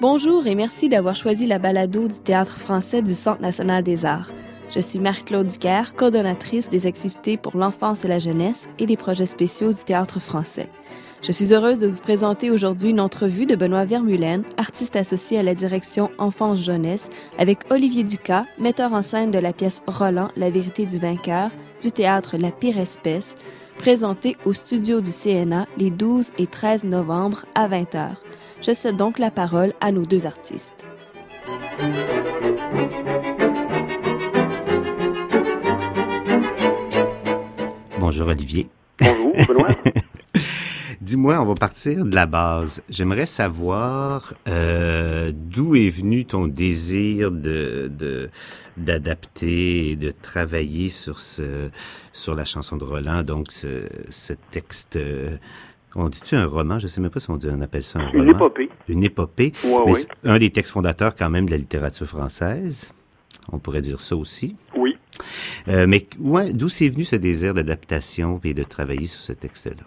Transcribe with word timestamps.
Bonjour 0.00 0.46
et 0.46 0.54
merci 0.54 0.88
d'avoir 0.88 1.14
choisi 1.14 1.46
la 1.46 1.58
balado 1.58 2.08
du 2.08 2.18
Théâtre 2.18 2.58
français 2.58 3.02
du 3.02 3.12
Centre 3.12 3.42
national 3.42 3.82
des 3.82 4.04
arts. 4.04 4.30
Je 4.74 4.80
suis 4.80 4.98
Marie-Claude 4.98 5.46
Dicker, 5.46 5.94
coordonnatrice 5.94 6.68
des 6.68 6.86
activités 6.86 7.36
pour 7.36 7.56
l'enfance 7.56 8.04
et 8.04 8.08
la 8.08 8.18
jeunesse 8.18 8.68
et 8.78 8.86
des 8.86 8.96
projets 8.96 9.26
spéciaux 9.26 9.72
du 9.72 9.84
Théâtre 9.84 10.18
français. 10.18 10.68
Je 11.26 11.32
suis 11.32 11.52
heureuse 11.52 11.80
de 11.80 11.88
vous 11.88 12.00
présenter 12.00 12.52
aujourd'hui 12.52 12.90
une 12.90 13.00
entrevue 13.00 13.46
de 13.46 13.56
Benoît 13.56 13.84
Vermulen, 13.84 14.44
artiste 14.58 14.94
associé 14.94 15.40
à 15.40 15.42
la 15.42 15.56
direction 15.56 16.08
Enfance-Jeunesse, 16.18 17.10
avec 17.36 17.58
Olivier 17.68 18.04
Ducas, 18.04 18.44
metteur 18.60 18.92
en 18.92 19.02
scène 19.02 19.32
de 19.32 19.40
la 19.40 19.52
pièce 19.52 19.82
Roland, 19.88 20.30
La 20.36 20.50
vérité 20.50 20.86
du 20.86 21.00
vainqueur, 21.00 21.50
du 21.82 21.90
théâtre 21.90 22.36
La 22.38 22.52
pire 22.52 22.78
espèce, 22.78 23.34
présentée 23.76 24.36
au 24.44 24.52
studio 24.52 25.00
du 25.00 25.10
CNA 25.10 25.66
les 25.78 25.90
12 25.90 26.30
et 26.38 26.46
13 26.46 26.84
novembre 26.84 27.44
à 27.56 27.66
20h. 27.66 28.10
Je 28.62 28.72
cède 28.72 28.96
donc 28.96 29.18
la 29.18 29.32
parole 29.32 29.72
à 29.80 29.90
nos 29.90 30.06
deux 30.06 30.26
artistes. 30.26 30.84
Bonjour 37.98 38.28
Olivier. 38.28 38.68
Bonjour 39.00 39.32
Benoît. 39.48 39.74
Dis-moi, 41.06 41.40
on 41.40 41.44
va 41.44 41.54
partir 41.54 42.04
de 42.04 42.12
la 42.16 42.26
base. 42.26 42.82
J'aimerais 42.90 43.26
savoir 43.26 44.34
euh, 44.48 45.30
d'où 45.32 45.76
est 45.76 45.88
venu 45.88 46.24
ton 46.24 46.48
désir 46.48 47.30
de 47.30 48.28
d'adapter 48.76 49.90
et 49.90 49.96
de 49.96 50.10
travailler 50.10 50.88
sur 50.88 51.20
ce 51.20 51.70
sur 52.12 52.34
la 52.34 52.44
chanson 52.44 52.76
de 52.76 52.82
Roland, 52.82 53.22
donc 53.22 53.52
ce, 53.52 53.84
ce 54.10 54.32
texte 54.50 54.96
euh, 54.96 55.36
on 55.94 56.08
dit-tu 56.08 56.34
un 56.34 56.44
roman? 56.44 56.80
Je 56.80 56.86
ne 56.86 56.88
sais 56.88 57.00
même 57.00 57.12
pas 57.12 57.20
si 57.20 57.30
on, 57.30 57.36
dit, 57.36 57.46
on 57.52 57.60
appelle 57.60 57.84
ça 57.84 58.00
un 58.00 58.08
roman. 58.08 58.24
Une 58.24 58.30
épopée. 58.30 58.68
Une 58.88 59.04
épopée. 59.04 59.52
Ouais, 59.62 59.82
mais 59.86 59.92
oui. 59.92 60.06
un 60.24 60.38
des 60.40 60.50
textes 60.50 60.72
fondateurs 60.72 61.14
quand 61.14 61.30
même 61.30 61.46
de 61.46 61.52
la 61.52 61.56
littérature 61.56 62.06
française. 62.06 62.90
On 63.52 63.60
pourrait 63.60 63.80
dire 63.80 64.00
ça 64.00 64.16
aussi. 64.16 64.56
Oui. 64.76 64.96
Euh, 65.68 65.86
mais 65.86 66.08
ouais, 66.18 66.52
d'où 66.52 66.68
c'est 66.68 66.88
venu 66.88 67.04
ce 67.04 67.14
désir 67.14 67.54
d'adaptation 67.54 68.40
et 68.42 68.54
de 68.54 68.64
travailler 68.64 69.06
sur 69.06 69.20
ce 69.20 69.32
texte-là? 69.32 69.84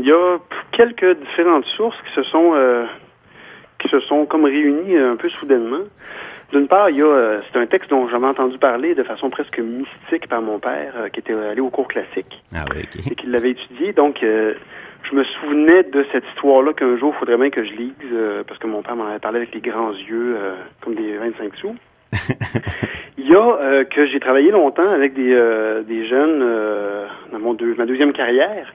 Il 0.00 0.06
y 0.06 0.12
a 0.12 0.38
quelques 0.78 1.18
différentes 1.18 1.64
sources 1.76 1.96
qui 2.06 2.14
se 2.14 2.22
sont 2.22 2.52
euh, 2.54 2.86
qui 3.80 3.88
se 3.88 3.98
sont 4.00 4.26
comme 4.26 4.44
réunies 4.44 4.96
euh, 4.96 5.12
un 5.12 5.16
peu 5.16 5.28
soudainement. 5.28 5.84
D'une 6.52 6.68
part, 6.68 6.88
il 6.88 6.96
y 6.96 7.02
a 7.02 7.04
euh, 7.04 7.40
c'est 7.52 7.58
un 7.58 7.66
texte 7.66 7.90
dont 7.90 8.08
j'avais 8.08 8.26
entendu 8.26 8.58
parler 8.58 8.94
de 8.94 9.02
façon 9.02 9.28
presque 9.28 9.58
mystique 9.58 10.28
par 10.28 10.40
mon 10.40 10.60
père, 10.60 10.94
qui 11.12 11.18
était 11.18 11.34
allé 11.34 11.60
au 11.60 11.68
cours 11.68 11.88
classique 11.88 12.42
Ah 12.54 12.64
oui, 12.72 12.84
et 13.10 13.14
qui 13.16 13.26
l'avait 13.26 13.50
étudié. 13.50 13.92
Donc, 13.92 14.22
euh, 14.22 14.54
je 15.10 15.16
me 15.16 15.24
souvenais 15.24 15.82
de 15.82 16.06
cette 16.12 16.24
histoire-là 16.28 16.72
qu'un 16.74 16.96
jour, 16.96 17.12
il 17.14 17.18
faudrait 17.18 17.36
bien 17.36 17.50
que 17.50 17.64
je 17.64 17.72
lise, 17.72 17.92
euh, 18.12 18.44
parce 18.46 18.58
que 18.60 18.68
mon 18.68 18.82
père 18.82 18.94
m'en 18.94 19.06
avait 19.06 19.18
parlé 19.18 19.38
avec 19.38 19.52
les 19.52 19.60
grands 19.60 19.92
yeux, 19.92 20.36
euh, 20.38 20.54
comme 20.80 20.94
des 20.94 21.16
25 21.16 21.56
sous. 21.56 21.76
Il 23.18 23.28
y 23.28 23.34
a 23.34 23.84
que 23.84 24.06
j'ai 24.06 24.20
travaillé 24.20 24.50
longtemps 24.50 24.88
avec 24.88 25.12
des, 25.12 25.34
des 25.86 26.06
jeunes 26.06 26.38
dans 27.30 27.38
mon 27.38 27.52
deux, 27.52 27.74
ma 27.74 27.84
deuxième 27.84 28.12
carrière, 28.14 28.72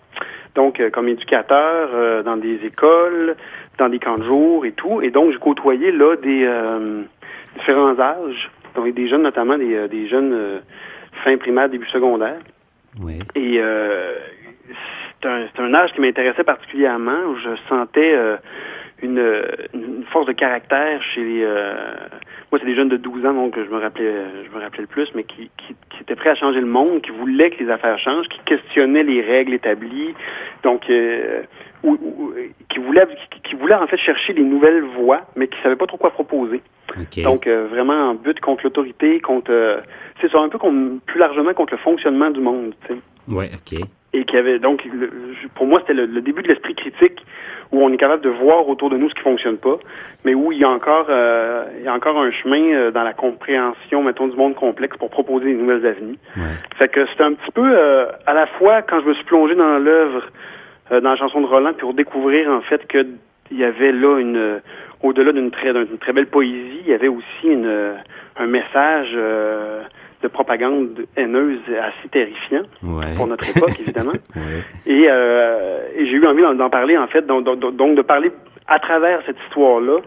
donc 0.56 0.80
euh, 0.80 0.90
comme 0.90 1.08
éducateur 1.08 1.90
euh, 1.94 2.24
dans 2.24 2.38
des 2.38 2.60
écoles, 2.66 3.36
dans 3.78 3.90
des 3.90 4.00
camps 4.00 4.18
de 4.18 4.24
jour 4.24 4.66
et 4.66 4.72
tout, 4.72 5.02
et 5.02 5.10
donc 5.10 5.32
j'ai 5.32 5.40
côtoyé 5.40 5.92
là 5.92 6.16
des 6.16 6.44
euh, 6.46 7.02
différents 7.58 8.00
âges, 8.00 8.50
donc 8.76 8.94
des 8.94 9.08
jeunes 9.08 9.24
notamment 9.24 9.58
des, 9.58 9.88
des 9.88 10.08
jeunes 10.08 10.34
euh, 10.34 10.60
fin 11.24 11.38
primaire, 11.38 11.70
début 11.70 11.88
secondaire. 11.88 12.38
Oui. 13.02 13.20
Et 13.36 13.60
euh, 13.60 14.16
c'est 15.22 15.28
un, 15.28 15.48
c'est 15.54 15.62
un 15.62 15.74
âge 15.74 15.92
qui 15.94 16.02
m'intéressait 16.02 16.44
particulièrement, 16.44 17.20
où 17.28 17.36
je 17.38 17.50
sentais 17.68 18.14
euh, 18.14 18.38
une, 19.02 19.22
une 19.74 20.04
force 20.12 20.28
de 20.28 20.34
caractère 20.34 21.02
chez 21.14 21.24
les... 21.24 21.44
euh, 21.44 21.96
moi, 22.52 22.60
c'est 22.60 22.68
des 22.68 22.76
jeunes 22.76 22.90
de 22.90 22.98
12 22.98 23.26
ans, 23.26 23.34
donc 23.34 23.56
je 23.56 23.70
me 23.70 23.80
rappelais 23.80 24.14
je 24.46 24.56
me 24.56 24.62
rappelais 24.62 24.82
le 24.82 24.88
plus, 24.88 25.10
mais 25.16 25.24
qui, 25.24 25.50
qui 25.58 25.76
étaient 26.04 26.16
prêts 26.16 26.30
à 26.30 26.36
changer 26.36 26.60
le 26.60 26.68
monde, 26.68 27.02
qui 27.02 27.12
voulaient 27.12 27.50
que 27.50 27.64
les 27.64 27.70
affaires 27.70 27.98
changent, 28.00 28.28
qui 28.30 28.40
questionnaient 28.46 29.04
les 29.04 29.22
règles 29.22 29.54
établies, 29.54 30.14
donc 30.64 30.82
euh, 30.90 31.42
ou, 31.84 31.92
ou- 31.94 32.34
qui 32.70 32.80
voulaient 32.80 33.08
qui, 33.32 33.42
qui 33.50 33.56
voulaient 33.56 33.76
en 33.76 33.88
fait 33.88 33.98
chercher 33.98 34.34
des 34.34 34.44
nouvelles 34.44 34.84
voies, 34.84 35.22
mais 35.36 35.48
qui 35.48 35.58
savaient 35.64 35.76
pas 35.76 35.88
trop 35.88 35.98
quoi 35.98 36.12
proposer. 36.12 36.62
Donc, 37.24 37.48
euh, 37.48 37.68
vraiment 37.70 38.12
en 38.12 38.14
but 38.14 38.40
contre 38.40 38.64
l'autorité, 38.66 39.20
contre... 39.20 39.52
euh, 39.52 39.78
c'est 40.22 40.30
ça, 40.32 40.40
un 40.40 40.50
peu 40.50 40.60
contre, 40.60 41.00
plus 41.06 41.20
largement 41.20 41.54
contre 41.54 41.74
le 41.74 41.80
fonctionnement 41.80 42.30
du 42.30 42.40
monde, 42.40 42.74
tu 42.88 42.94
sais. 42.94 43.00
ouais, 43.34 43.50
OK. 43.56 43.80
Et 44.14 44.26
qui 44.26 44.38
avait... 44.38 44.60
Donc, 44.60 44.86
le- 44.86 45.12
pour 45.56 45.66
moi, 45.66 45.80
c'était 45.82 45.94
le, 45.94 46.06
le 46.06 46.22
début 46.22 46.44
de 46.44 46.48
l'esprit 46.48 46.76
critique, 46.76 47.26
où 47.72 47.84
on 47.84 47.92
est 47.92 47.98
capable 47.98 48.22
de 48.22 48.30
voir 48.30 48.68
autour 48.70 48.92
de 48.92 48.98
nous 48.98 49.10
ce 49.10 49.16
qui 49.16 49.22
fonctionne 49.22 49.58
pas, 49.58 49.80
mais 50.24 50.36
où 50.36 50.52
il 50.52 50.60
y 50.60 50.64
a 50.64 50.70
encore, 50.70 51.08
euh, 51.10 51.64
il 51.80 51.84
y 51.86 51.88
a 51.88 51.94
encore 51.94 52.18
un 52.22 52.30
chemin 52.32 52.72
euh, 52.74 52.92
dans 52.92 53.02
la 53.04 53.14
compréhension, 53.14 54.04
mettons, 54.04 54.28
du 54.28 54.38
monde 54.38 54.54
complexe 54.54 54.96
pour 54.98 55.10
proposer 55.10 55.46
des 55.46 55.56
nouvelles 55.56 55.86
avenues. 55.86 56.18
Ouais. 56.38 56.44
Fait 56.78 56.90
que 56.90 57.06
c'était 57.08 57.24
un 57.24 57.34
petit 57.34 57.52
peu, 57.52 57.66
euh, 57.66 58.06
à 58.28 58.34
la 58.34 58.46
fois, 58.46 58.84
quand 58.84 59.00
je 59.02 59.08
me 59.08 59.14
suis 59.16 59.26
plongé 59.26 59.56
dans 59.56 59.80
l'œuvre, 59.80 60.24
euh, 60.92 61.02
dans 61.02 61.10
la 61.10 61.16
chanson 61.16 61.42
de 61.42 61.48
Roland, 61.48 61.74
pour 61.74 61.96
découvrir, 61.96 62.50
en 62.52 62.62
fait, 62.62 62.86
que 62.88 63.08
il 63.52 63.58
y 63.60 63.64
avait 63.64 63.92
là 63.92 64.20
une, 64.20 64.38
euh, 64.38 64.60
au-delà 65.02 65.32
d'une 65.32 65.50
très, 65.52 65.74
d'une 65.74 65.98
très 65.98 66.14
belle 66.14 66.28
poésie, 66.28 66.82
il 66.82 66.88
y 66.88 66.94
avait 66.94 67.08
aussi 67.08 67.46
une, 67.48 67.66
euh, 67.66 67.94
un 68.38 68.46
message 68.48 69.10
euh, 69.16 69.82
de 70.24 70.28
propagande 70.30 71.06
haineuse 71.16 71.60
assez 71.70 72.10
terrifiant 72.10 72.64
Ouais. 72.82 73.14
pour 73.16 73.28
notre 73.28 73.48
époque, 73.50 73.80
évidemment. 73.80 74.14
Ouais. 74.36 74.64
Et, 74.88 75.06
euh, 75.10 75.80
et 75.96 76.06
j'ai 76.08 76.14
eu 76.14 76.26
envie 76.26 76.42
d'en, 76.42 76.70
parler, 76.70 76.98
en 76.98 77.08
fait, 77.08 77.26
donc 77.28 77.46
de 77.46 78.02
parler 78.02 78.32
à 78.68 78.80
travers 78.80 79.22
cette 79.26 79.38
histoire-là 79.48 80.00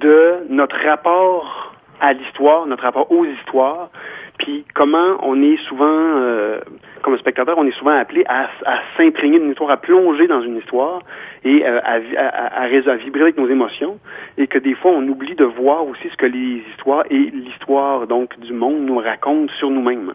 de 0.00 0.46
notre 0.48 0.76
rapport 0.86 1.74
à 2.00 2.12
l'histoire, 2.12 2.66
notre 2.66 2.82
rapport 2.84 3.10
aux 3.10 3.24
histoires, 3.24 3.90
puis 4.38 4.64
comment 4.74 5.16
on 5.22 5.40
est 5.42 5.56
souvent, 5.68 5.86
euh, 5.88 6.58
comme 7.02 7.16
spectateur, 7.18 7.56
on 7.58 7.66
est 7.66 7.76
souvent 7.78 7.96
appelé 7.96 8.24
à, 8.28 8.48
à 8.64 8.78
s'imprégner 8.96 9.38
d'une 9.38 9.50
histoire, 9.50 9.70
à 9.70 9.76
plonger 9.76 10.26
dans 10.26 10.42
une 10.42 10.56
histoire 10.58 11.00
et 11.44 11.64
euh, 11.66 11.80
à, 11.84 12.96
vibrer 12.96 13.22
avec 13.22 13.36
nos 13.38 13.48
émotions, 13.48 13.98
et 14.38 14.46
que 14.46 14.58
des 14.58 14.74
fois 14.74 14.90
on 14.92 15.06
oublie 15.08 15.34
de 15.34 15.44
voir 15.44 15.86
aussi 15.86 16.08
ce 16.10 16.16
que 16.16 16.26
les 16.26 16.62
histoires 16.72 17.04
et 17.10 17.16
l'histoire 17.18 18.06
donc 18.06 18.38
du 18.40 18.52
monde 18.52 18.80
nous 18.80 18.98
racontent 18.98 19.52
sur 19.58 19.70
nous-mêmes. 19.70 20.12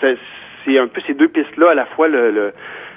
Ça- 0.00 0.08
c'est 0.64 0.78
un 0.78 0.86
peu 0.86 1.00
ces 1.06 1.14
deux 1.14 1.28
pistes-là, 1.28 1.70
à 1.70 1.74
la 1.74 1.86
fois 1.86 2.06
le, 2.08 2.30
le- 2.30 2.52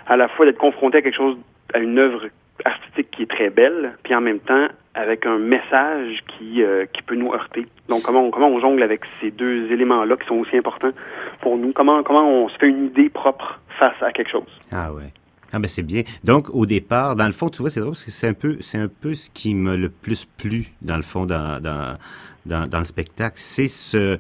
à 0.08 0.16
la 0.18 0.28
fois 0.28 0.46
d'être 0.46 0.60
confronté 0.60 1.00
à 1.00 1.02
quelque 1.02 1.16
chose, 1.18 1.36
à 1.74 1.80
une 1.80 1.98
œuvre 1.98 2.22
artistique 2.66 3.12
qui 3.12 3.24
est 3.24 3.30
très 3.30 3.50
belle, 3.50 3.98
puis 4.04 4.14
en 4.16 4.22
même 4.22 4.40
temps 4.40 4.68
avec 4.94 5.26
un 5.26 5.38
message 5.38 6.20
qui 6.28 6.64
euh, 6.64 6.86
qui 6.94 7.02
peut 7.04 7.16
nous 7.16 7.32
heurter. 7.34 7.68
Donc 7.90 8.04
comment 8.04 8.24
on, 8.26 8.32
comment 8.32 8.50
on 8.50 8.60
jongle 8.60 8.84
avec 8.84 9.02
ces 9.22 9.32
deux 9.32 9.72
éléments-là 9.72 10.16
qui 10.18 10.28
sont 10.28 10.36
aussi 10.36 10.58
importants 10.58 10.92
pour 11.42 11.58
nous? 11.58 11.72
Comment 11.74 12.04
comment 12.04 12.28
on 12.28 12.50
se 12.50 12.58
fait 12.58 12.68
une 12.68 12.86
idée 12.88 13.10
propre 13.10 13.60
face 13.80 14.02
à 14.02 14.12
quelque 14.12 14.32
chose? 14.32 14.44
Ah 14.72 14.92
ouais. 14.94 15.14
Ah 15.54 15.60
ben 15.60 15.68
c'est 15.68 15.84
bien. 15.84 16.04
Donc 16.24 16.50
au 16.54 16.66
départ, 16.66 17.16
dans 17.16 17.28
le 17.28 17.32
fond, 17.32 17.50
tu 17.50 17.62
vois, 17.62 17.70
c'est 17.70 17.80
drôle 17.80 17.94
parce 17.94 18.04
que 18.04 18.12
c'est 18.12 18.28
un 18.28 18.34
peu, 18.34 18.58
c'est 18.62 18.78
un 18.80 18.90
peu 18.90 19.14
ce 19.14 19.30
qui 19.30 19.54
m'a 19.54 19.78
le 19.78 19.90
plus 19.90 20.26
plu 20.26 20.74
dans 20.82 20.98
le 20.98 21.04
fond 21.04 21.26
dans 21.26 21.62
dans 21.62 21.98
dans, 22.46 22.68
dans 22.68 22.80
le 22.80 22.86
spectacle, 22.86 23.36
c'est 23.38 23.68
ce 23.68 24.18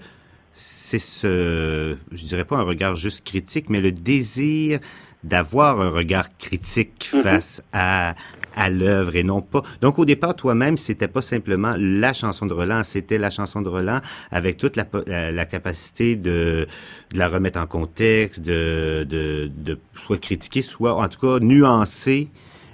c'est 0.57 0.99
ce, 0.99 1.97
je 2.11 2.25
dirais 2.25 2.45
pas 2.45 2.55
un 2.55 2.63
regard 2.63 2.95
juste 2.95 3.25
critique, 3.25 3.69
mais 3.69 3.81
le 3.81 3.91
désir 3.91 4.79
d'avoir 5.25 5.81
un 5.81 5.89
regard 5.89 6.29
critique 6.37 7.09
Mhm. 7.13 7.21
face 7.23 7.63
à 7.73 8.15
à 8.57 8.69
l'œuvre 8.69 9.17
et 9.17 9.23
non 9.23 9.41
pas. 9.41 9.63
Donc 9.81 9.99
au 9.99 10.05
départ, 10.05 10.33
toi-même, 10.33 10.77
c'était 10.77 11.09
pas 11.09 11.21
simplement 11.21 11.73
la 11.77 12.13
chanson 12.13 12.45
de 12.45 12.53
Roland, 12.53 12.83
c'était 12.83 13.17
la 13.17 13.29
chanson 13.29 13.61
de 13.61 13.67
Roland 13.67 13.99
avec 14.31 14.55
toute 14.55 14.77
la, 14.77 14.85
po- 14.85 15.01
la, 15.07 15.29
la 15.33 15.43
capacité 15.45 16.15
de, 16.15 16.65
de 17.13 17.17
la 17.19 17.27
remettre 17.27 17.59
en 17.59 17.65
contexte, 17.67 18.41
de, 18.45 19.03
de, 19.03 19.51
de 19.53 19.77
soit 19.95 20.21
critiquer, 20.21 20.61
soit 20.61 20.93
en 20.95 21.05
tout 21.09 21.19
cas 21.19 21.39
nuancer 21.43 22.29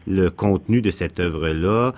le 0.08 0.30
contenu 0.30 0.84
de 0.84 0.92
cette 0.92 1.20
œuvre-là, 1.20 1.94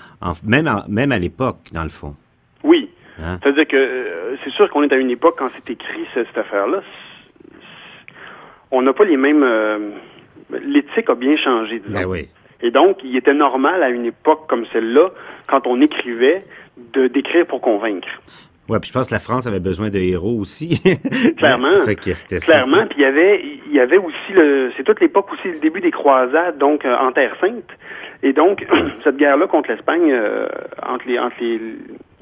même, 0.46 0.70
en- 0.70 0.86
même 0.88 1.12
à 1.12 1.20
l'époque, 1.20 1.68
dans 1.74 1.84
le 1.84 1.90
fond. 1.90 2.16
Oui. 2.64 2.90
Hein? 3.22 3.38
C'est-à-dire 3.44 3.68
que 3.68 3.76
euh, 3.76 4.38
c'est 4.46 4.52
sûr 4.52 4.70
qu'on 4.70 4.84
est 4.84 4.94
à 4.94 4.98
une 4.98 5.12
époque 5.12 5.36
quand 5.38 5.50
c'est 5.58 5.74
écrit 5.74 6.06
ce- 6.16 6.24
cette 6.24 6.38
affaire-là. 6.38 6.82
On 8.72 8.82
n'a 8.82 8.94
pas 8.94 9.04
les 9.04 9.18
mêmes. 9.18 9.44
euh, 9.44 9.90
L'éthique 10.66 11.10
a 11.10 11.16
bien 11.16 11.38
changé, 11.38 11.80
disons. 11.80 12.00
Ben 12.00 12.06
oui. 12.06 12.30
Et 12.62 12.72
donc, 12.72 13.00
il 13.04 13.16
était 13.18 13.34
normal 13.34 13.84
à 13.84 13.90
une 13.90 14.06
époque 14.06 14.48
comme 14.48 14.66
celle-là, 14.72 15.10
quand 15.48 15.68
on 15.68 15.82
écrivait, 15.82 16.46
de 16.94 17.08
d'écrire 17.08 17.46
pour 17.46 17.62
convaincre. 17.62 18.08
Ouais, 18.70 18.80
puis 18.80 18.88
je 18.88 18.94
pense 18.94 19.08
que 19.10 19.14
la 19.14 19.20
France 19.20 19.46
avait 19.46 19.60
besoin 19.60 19.90
de 19.90 20.00
héros 20.00 20.40
aussi. 20.40 20.82
Clairement. 21.38 21.82
fait 21.86 21.96
que 21.96 22.40
Clairement, 22.40 22.88
puis 22.88 23.00
il 23.00 23.02
y 23.02 23.06
avait, 23.06 23.44
il 23.68 23.74
y 23.74 23.80
avait 23.80 23.98
aussi 23.98 24.32
le, 24.34 24.72
c'est 24.78 24.84
toute 24.84 25.02
l'époque 25.02 25.28
aussi 25.34 25.50
le 25.50 25.60
début 25.60 25.82
des 25.82 25.92
croisades, 25.92 26.58
donc 26.58 26.86
euh, 26.86 26.96
en 26.98 27.12
Terre 27.12 27.36
Sainte, 27.42 27.70
Et 28.24 28.32
donc, 28.32 28.66
cette 29.04 29.18
guerre-là 29.18 29.48
contre 29.48 29.70
l'Espagne, 29.72 30.10
euh, 30.10 30.48
entre 30.82 31.06
les 31.08 31.20
entre 31.20 31.36
les, 31.42 31.60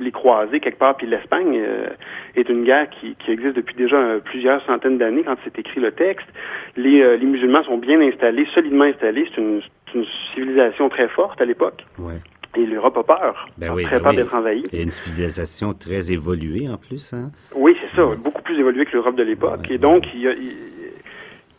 les 0.01 0.11
croisés 0.11 0.59
quelque 0.59 0.79
part, 0.79 0.97
puis 0.97 1.07
l'Espagne, 1.07 1.57
euh, 1.59 1.87
est 2.35 2.49
une 2.49 2.63
guerre 2.63 2.89
qui, 2.89 3.15
qui 3.15 3.31
existe 3.31 3.55
depuis 3.55 3.75
déjà 3.75 3.95
euh, 3.95 4.19
plusieurs 4.19 4.63
centaines 4.65 4.97
d'années 4.97 5.23
quand 5.23 5.35
c'est 5.43 5.57
écrit 5.59 5.79
le 5.79 5.91
texte. 5.91 6.27
Les, 6.75 7.17
les 7.17 7.25
musulmans 7.25 7.63
sont 7.63 7.77
bien 7.77 7.99
installés, 8.01 8.45
solidement 8.53 8.85
installés. 8.85 9.27
C'est 9.33 9.41
une, 9.41 9.61
une, 9.95 10.05
civilisation 10.33 10.89
très 10.89 11.07
forte 11.09 11.41
à 11.41 11.45
l'époque. 11.45 11.85
Ouais. 11.99 12.15
Et 12.55 12.65
l'Europe 12.65 12.97
a 12.97 13.03
peur. 13.03 13.47
Ben 13.57 13.71
oui, 13.73 13.83
très 13.83 13.97
ben 13.97 14.03
peur 14.03 14.11
oui. 14.11 14.17
d'être 14.17 14.35
envahie. 14.35 14.63
Et 14.73 14.83
une 14.83 14.91
civilisation 14.91 15.73
très 15.73 16.11
évoluée 16.11 16.67
en 16.69 16.77
plus, 16.77 17.13
hein? 17.13 17.31
Oui, 17.55 17.77
c'est 17.79 17.95
ça. 17.95 18.05
Beaucoup 18.17 18.41
plus 18.41 18.59
évoluée 18.59 18.85
que 18.85 18.93
l'Europe 18.93 19.15
de 19.15 19.23
l'époque. 19.23 19.61
Ouais. 19.69 19.75
Et 19.75 19.77
donc, 19.77 20.03
il, 20.13 20.21
y 20.21 20.27
a- 20.27 20.33
il, 20.33 20.55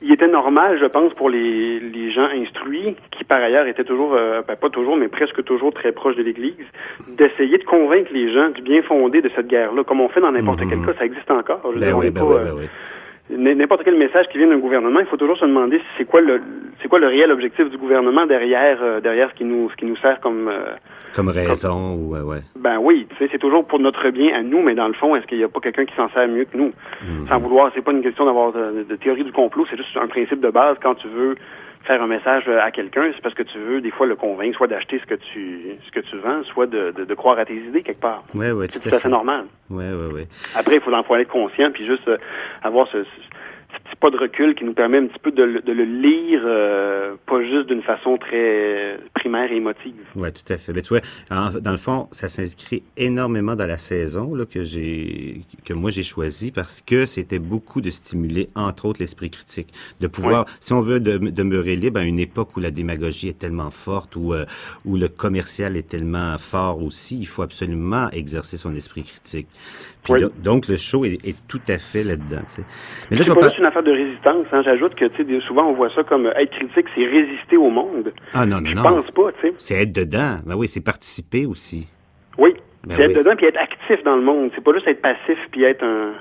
il 0.03 0.13
était 0.13 0.29
normal, 0.29 0.79
je 0.81 0.87
pense, 0.87 1.13
pour 1.15 1.31
les, 1.31 1.81
les 1.81 2.11
gens 2.11 2.29
instruits, 2.35 2.97
qui 3.13 3.25
par 3.25 3.41
ailleurs 3.43 3.67
étaient 3.67 3.85
toujours, 3.85 4.15
euh, 4.15 4.43
ben, 4.47 4.57
pas 4.57 4.69
toujours, 4.71 4.97
mais 4.97 5.09
presque 5.09 5.43
toujours 5.45 5.73
très 5.73 5.93
proches 5.93 6.17
de 6.17 6.23
l'Église, 6.23 6.55
d'essayer 7.09 7.59
de 7.59 7.65
convaincre 7.65 8.11
les 8.13 8.33
gens 8.33 8.51
du 8.51 8.63
bien 8.63 8.83
fondé 8.83 9.23
de 9.23 9.31
cette 9.37 9.49
guerre-là. 9.49 9.85
Comme 9.85 10.01
on 10.01 10.09
fait 10.09 10.21
dans 10.21 10.33
n'importe 10.33 10.63
Mhm. 10.63 10.71
quel 10.71 10.81
cas, 10.87 10.99
ça 10.99 11.05
existe 11.05 11.31
encore. 11.31 11.61
Je 11.65 11.69
veux 11.75 11.81
Ben 11.81 11.87
dire, 11.87 11.97
on 11.97 12.01
oui, 12.01 12.11
ben 12.11 12.21
pas, 12.21 12.27
oui, 12.27 12.35
euh, 12.37 12.45
ben 12.45 12.55
oui. 12.59 12.65
N'importe 13.37 13.83
quel 13.85 13.97
message 13.97 14.27
qui 14.29 14.39
vient 14.39 14.49
d'un 14.49 14.59
gouvernement, 14.59 15.01
il 15.01 15.07
faut 15.07 15.17
toujours 15.17 15.39
se 15.39 15.45
demander 15.45 15.79
si 15.79 15.85
c'est 15.99 16.05
quoi 16.05 16.21
le 16.21 16.41
c'est 16.81 16.89
quoi 16.89 16.99
le 16.99 17.07
réel 17.07 17.31
objectif 17.31 17.71
du 17.71 17.79
gouvernement 17.79 18.27
derrière 18.27 18.79
euh, 18.83 19.01
derrière 19.01 19.31
ce 19.31 19.35
qui 19.35 19.45
nous 19.45 19.71
ce 19.71 19.77
qui 19.77 19.85
nous 19.87 19.97
sert 19.97 20.21
comme 20.21 20.49
euh, 20.49 20.75
Comme 21.15 21.29
raison, 21.29 21.95
ou, 21.95 22.13
ouais, 22.13 22.21
ouais. 22.21 22.41
ben 22.59 22.79
oui, 22.81 23.07
tu 23.11 23.17
sais, 23.17 23.29
c'est 23.33 23.39
toujours 23.39 23.65
pour 23.67 23.79
notre 23.79 24.11
bien 24.11 24.35
à 24.35 24.43
nous, 24.43 24.61
mais 24.63 24.75
dans 24.75 24.89
le 24.89 24.95
fond, 24.95 25.15
est-ce 25.17 25.27
qu'il 25.27 25.39
n'y 25.39 25.45
a 25.45 25.49
pas 25.49 25.61
quelqu'un 25.61 25.85
qui 25.85 25.95
s'en 25.95 26.09
sert 26.11 26.29
mieux 26.29 26.45
que 26.45 26.57
nous? 26.57 26.73
Mhm. 27.03 27.29
Sans 27.29 27.39
vouloir, 27.39 27.71
c'est 27.75 27.83
pas 27.83 27.93
une 27.93 28.03
question 28.03 28.27
d'avoir 28.27 28.53
de, 28.53 28.85
de 28.89 28.97
théorie 28.97 29.25
du 29.25 29.33
complot, 29.33 29.67
c'est 29.71 29.77
juste 29.77 29.97
un 29.97 30.09
principe 30.09 30.41
de 30.41 30.51
base 30.51 30.77
quand 30.83 30.95
tu 30.97 31.09
veux 31.09 31.37
faire 31.85 32.03
un 32.03 32.07
message 32.07 32.49
à 32.49 32.71
quelqu'un, 32.71 33.11
c'est 33.15 33.21
parce 33.23 33.35
que 33.35 33.43
tu 33.43 33.59
veux 33.59 33.81
des 33.81 33.91
fois 33.91 34.07
le 34.07 34.17
convaincre, 34.17 34.57
soit 34.57 34.67
d'acheter 34.69 34.99
ce 35.01 35.07
que 35.07 35.15
tu 35.15 35.77
ce 35.87 35.91
que 35.91 36.01
tu 36.01 36.17
vends, 36.19 36.43
soit 36.45 36.67
de, 36.67 36.93
de, 36.97 37.05
de 37.05 37.15
croire 37.15 37.39
à 37.39 37.45
tes 37.45 37.57
idées 37.57 37.83
quelque 37.83 38.01
part. 38.01 38.23
Ouais, 38.35 38.53
ouais, 38.53 38.67
C'est 38.71 38.81
tout 38.81 38.89
tout 38.89 38.95
à 38.95 38.99
fait 39.01 39.09
normal. 39.09 39.47
Ouais, 39.71 39.91
ouais, 39.91 40.13
ouais. 40.13 40.27
Après, 40.57 40.77
il 40.77 40.81
faut 40.81 40.93
en 40.93 41.03
faut 41.03 41.17
être 41.17 41.29
conscient, 41.29 41.71
puis 41.73 41.87
juste 41.87 42.07
euh, 42.09 42.19
avoir 42.63 42.87
ce, 42.89 43.03
ce 43.05 43.09
petit 43.85 43.97
pas 44.01 44.11
de 44.11 44.17
recul 44.17 44.55
qui 44.55 44.65
nous 44.65 44.73
permet 44.75 44.99
un 44.99 45.07
petit 45.07 45.19
peu 45.21 45.31
de, 45.31 45.43
le- 45.43 45.61
de 45.63 45.73
le 45.73 45.85
lire, 45.85 46.43
euh, 46.45 47.15
pas 47.27 47.41
juste 47.43 47.69
d'une 47.69 47.83
façon 47.83 48.17
très 48.17 48.99
primaire 49.15 49.51
et 49.53 49.57
émotive. 49.57 49.95
Ouais, 50.17 50.33
tout 50.33 50.51
à 50.53 50.57
fait. 50.59 50.73
Mais 50.73 50.83
tu 50.83 50.89
vois, 50.89 51.01
en- 51.31 51.51
dans 51.61 51.71
le 51.71 51.77
fond, 51.77 52.09
ça 52.11 52.29
s'inscrit 52.29 52.83
énormément 52.97 53.55
dans 53.55 53.67
la 53.67 53.79
saison 53.79 54.35
là, 54.35 54.45
que 54.45 54.65
j'ai, 54.65 55.43
que 55.65 55.73
moi 55.73 55.91
j'ai 55.91 56.03
choisi 56.03 56.51
parce 56.51 56.83
que 56.83 57.07
c'était 57.07 57.39
beaucoup 57.39 57.81
de 57.81 57.91
stimuler, 57.91 58.49
entre 58.57 58.87
autres, 58.87 59.01
l'esprit 59.01 59.31
critique, 59.31 59.69
de 60.01 60.07
pouvoir, 60.09 60.47
si 60.61 60.73
on 60.73 60.81
veut 60.81 61.01
de- 61.01 61.19
demeurer 61.31 61.77
libre 61.77 62.01
à 62.01 62.05
une 62.05 62.19
époque 62.19 62.57
où 62.57 62.61
la 62.61 62.71
démagogie 62.71 63.29
est 63.29 63.39
tellement 63.39 63.71
forte, 63.71 64.17
où 64.17 64.33
euh, 64.35 64.45
où 64.85 64.97
le 64.97 65.09
commercial 65.09 65.77
est 65.77 65.89
tellement 65.89 66.37
fort 66.39 66.83
aussi, 66.83 67.19
il 67.21 67.27
faut 67.27 67.43
absolument 67.43 68.11
exercer 68.11 68.57
son 68.57 68.75
esprit 68.75 69.03
critique. 69.05 69.47
Puis 70.03 70.15
Oui. 70.15 70.21
do- 70.23 70.33
donc 70.43 70.67
le 70.67 70.77
show 70.77 71.05
est, 71.05 71.25
est 71.27 71.37
tout 71.47 71.61
à 71.69 71.79
fait 71.79 72.03
là-dedans. 72.03 72.43
tu 72.49 72.63
sais. 72.63 72.65
Mais 73.11 73.17
là, 73.17 73.23
je 73.25 73.31
vais 73.33 73.39
une 73.63 73.67
affaire 73.69 73.83
de 73.83 73.93
résistance. 73.93 74.47
Hein. 74.53 74.63
J'ajoute 74.65 74.95
que 74.95 75.07
souvent 75.41 75.67
on 75.69 75.73
voit 75.73 75.89
ça 75.95 76.03
comme 76.05 76.27
euh, 76.27 76.33
être 76.35 76.51
critique, 76.51 76.87
c'est 76.95 77.05
résister 77.07 77.57
au 77.57 77.71
monde. 77.71 78.13
Ah 78.35 78.45
non, 78.45 78.61
non, 78.61 78.71
Je 78.71 78.75
non. 78.75 78.83
pense 78.83 79.11
pas, 79.13 79.33
tu 79.41 79.49
sais. 79.49 79.55
C'est 79.59 79.75
être 79.83 79.93
dedans. 79.93 80.39
Ben 80.47 80.57
oui, 80.57 80.69
c'est 80.69 80.85
participer 80.85 81.47
aussi. 81.47 81.89
Oui. 82.39 82.55
Ben 82.85 82.97
c'est 82.97 83.07
oui. 83.07 83.13
être 83.13 83.19
dedans 83.19 83.37
puis 83.37 83.47
être 83.47 83.59
actif 83.61 84.03
dans 84.05 84.17
le 84.17 84.23
monde. 84.23 84.51
C'est 84.55 84.65
pas 84.65 84.73
juste 84.75 84.89
être 84.89 85.01
passif 85.01 85.39
puis 85.53 85.63
être 85.65 85.85
un, 85.85 86.13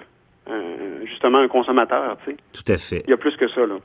un- 0.51 1.05
justement 1.05 1.39
un 1.39 1.47
consommateur, 1.47 2.17
tu 2.25 2.31
sais. 2.31 2.37
Tout 2.53 2.71
à 2.71 2.77
fait. 2.77 3.01
Il 3.07 3.09
y 3.09 3.13
a 3.13 3.17
plus 3.17 3.35
que 3.35 3.47
ça, 3.49 3.61
là. 3.65 3.75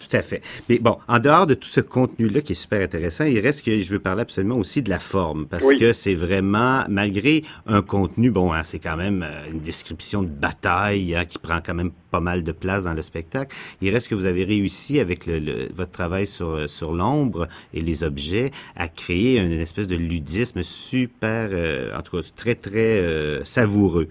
Tout 0.00 0.16
à 0.16 0.22
fait. 0.22 0.40
Mais 0.70 0.78
bon, 0.78 0.96
en 1.08 1.18
dehors 1.18 1.46
de 1.46 1.52
tout 1.52 1.68
ce 1.68 1.80
contenu-là 1.80 2.40
qui 2.40 2.52
est 2.52 2.56
super 2.56 2.80
intéressant, 2.82 3.24
il 3.24 3.38
reste 3.38 3.62
que 3.64 3.82
je 3.82 3.90
veux 3.92 3.98
parler 3.98 4.22
absolument 4.22 4.56
aussi 4.56 4.80
de 4.80 4.88
la 4.88 4.98
forme, 4.98 5.46
parce 5.46 5.62
Oui. 5.64 5.78
que 5.78 5.92
c'est 5.92 6.14
vraiment, 6.14 6.84
malgré 6.88 7.42
un 7.66 7.82
contenu, 7.82 8.30
bon, 8.30 8.50
hein, 8.52 8.62
c'est 8.64 8.78
quand 8.78 8.96
même 8.96 9.22
euh, 9.22 9.50
une 9.52 9.60
description 9.60 10.22
de 10.22 10.28
bataille 10.28 11.14
hein, 11.14 11.26
qui 11.26 11.38
prend 11.38 11.60
quand 11.64 11.74
même 11.74 11.90
pas 12.10 12.20
mal 12.20 12.42
de 12.42 12.50
place 12.50 12.84
dans 12.84 12.94
le 12.94 13.02
spectacle. 13.02 13.54
Il 13.82 13.90
reste 13.90 14.08
que 14.08 14.14
vous 14.14 14.24
avez 14.24 14.42
réussi 14.44 14.98
avec 15.00 15.26
le, 15.26 15.38
le- 15.38 15.68
votre 15.74 15.92
travail 15.92 16.26
sur 16.26 16.68
sur 16.68 16.92
l'ombre 16.94 17.46
et 17.74 17.82
les 17.82 18.02
objets 18.02 18.50
à 18.76 18.88
créer 18.88 19.38
une 19.38 19.52
espèce 19.60 19.86
de 19.86 19.96
ludisme 19.96 20.62
super, 20.62 21.50
euh, 21.52 21.94
en 21.96 22.00
tout 22.02 22.16
cas 22.16 22.26
très 22.34 22.54
très 22.54 22.98
euh, 23.00 23.44
savoureux. 23.44 24.08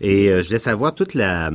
Et 0.00 0.30
euh, 0.30 0.42
je 0.42 0.48
voulais 0.48 0.58
savoir 0.58 0.94
toute 0.94 1.12
la 1.14 1.50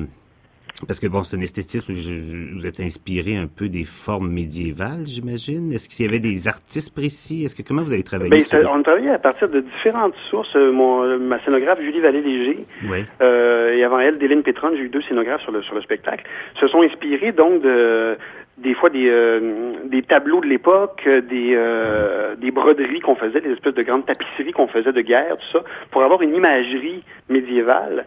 parce 0.87 0.99
que 0.99 1.07
bon, 1.07 1.23
c'est 1.23 1.37
un 1.37 1.41
esthétisme, 1.41 1.93
je- 1.93 2.01
je- 2.01 2.53
vous 2.53 2.65
êtes 2.65 2.79
inspiré 2.79 3.35
un 3.37 3.47
peu 3.47 3.69
des 3.69 3.83
formes 3.85 4.29
médiévales, 4.31 5.05
j'imagine. 5.05 5.71
Est-ce 5.73 5.87
qu'il 5.89 6.05
y 6.05 6.09
avait 6.09 6.19
des 6.19 6.47
artistes 6.47 6.93
précis? 6.93 7.43
Est-ce 7.45 7.55
que 7.55 7.63
comment 7.67 7.83
vous 7.83 7.93
avez 7.93 8.03
travaillé 8.03 8.29
Ben, 8.29 8.39
sur 8.43 8.59
on 8.73 8.81
travaillait 8.83 9.11
à 9.11 9.19
partir 9.19 9.49
de 9.49 9.61
différentes 9.61 10.15
sources. 10.29 10.55
Euh, 10.55 10.71
Mon, 10.71 11.03
euh, 11.03 11.17
ma 11.17 11.43
scénographe, 11.43 11.79
Julie 11.81 11.99
Vallée-Léger, 12.01 12.65
Oui. 12.89 12.99
Euh, 13.21 13.73
et 13.75 13.83
avant 13.83 13.99
elle, 13.99 14.17
Déline 14.17 14.43
Pétron, 14.43 14.71
j'ai 14.75 14.83
eu 14.83 14.89
deux 14.89 15.01
scénographes 15.03 15.41
sur 15.41 15.51
le 15.51 15.61
sur 15.63 15.75
le 15.75 15.81
spectacle, 15.81 16.23
se 16.59 16.67
sont 16.67 16.81
inspirés 16.81 17.31
donc 17.31 17.61
de 17.61 18.17
des 18.57 18.73
fois 18.75 18.89
des 18.89 19.07
euh, 19.09 19.73
des 19.85 20.01
tableaux 20.03 20.41
de 20.41 20.45
l'époque, 20.47 21.03
des 21.05 21.53
euh, 21.55 22.35
des 22.35 22.51
broderies 22.51 22.99
qu'on 23.01 23.15
faisait, 23.15 23.41
des 23.41 23.51
espèces 23.51 23.73
de 23.73 23.83
grandes 23.83 24.05
tapisseries 24.05 24.51
qu'on 24.53 24.67
faisait 24.67 24.93
de 24.93 25.01
guerre, 25.01 25.37
tout 25.37 25.57
ça, 25.59 25.63
pour 25.91 26.03
avoir 26.03 26.21
une 26.21 26.35
imagerie 26.35 27.03
médiévale. 27.29 28.05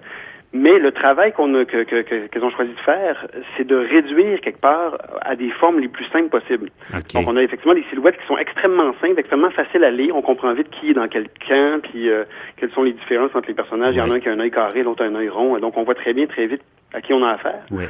Mais 0.56 0.78
le 0.78 0.92
travail 0.92 1.32
qu'on 1.32 1.52
a 1.56 1.64
que 1.64 1.82
que- 1.82 2.02
que- 2.02 2.26
qu'elles 2.28 2.44
ont 2.44 2.50
choisi 2.50 2.70
de 2.72 2.78
faire, 2.80 3.26
c'est 3.56 3.66
de 3.66 3.74
réduire 3.74 4.40
quelque 4.40 4.60
part 4.60 4.98
à 5.22 5.34
des 5.34 5.50
formes 5.50 5.80
les 5.80 5.88
plus 5.88 6.04
simples 6.06 6.28
possibles. 6.28 6.70
Donc, 7.18 7.28
on 7.28 7.36
a 7.36 7.42
effectivement 7.42 7.74
des 7.74 7.82
silhouettes 7.90 8.16
qui 8.20 8.26
sont 8.26 8.38
extrêmement 8.38 8.94
simples, 9.00 9.18
extrêmement 9.18 9.50
faciles 9.50 9.82
à 9.82 9.90
lire. 9.90 10.14
On 10.14 10.22
comprend 10.22 10.52
vite 10.54 10.70
qui 10.70 10.90
est 10.90 10.94
dans 10.94 11.08
quel 11.08 11.26
camp, 11.48 11.80
puis 11.82 12.08
euh, 12.08 12.22
quelles 12.56 12.70
sont 12.70 12.84
les 12.84 12.92
différences 12.92 13.34
entre 13.34 13.48
les 13.48 13.54
personnages. 13.54 13.94
Il 13.96 13.98
y 13.98 14.00
en 14.00 14.10
a 14.12 14.14
un 14.14 14.20
qui 14.20 14.28
a 14.28 14.32
un 14.32 14.38
œil 14.40 14.52
carré, 14.52 14.84
l'autre 14.84 15.04
un 15.04 15.14
œil 15.16 15.28
rond. 15.28 15.58
Donc, 15.58 15.76
on 15.76 15.82
voit 15.82 15.96
très 15.96 16.12
bien, 16.12 16.26
très 16.26 16.46
vite 16.46 16.62
à 16.92 17.00
qui 17.00 17.12
on 17.12 17.24
a 17.24 17.30
affaire. 17.32 17.62
Oui. 17.72 17.84